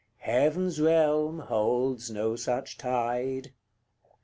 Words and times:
heaven's 0.17 0.81
realm 0.81 1.37
holds 1.37 2.09
no 2.09 2.35
such 2.35 2.75
tide. 2.75 3.51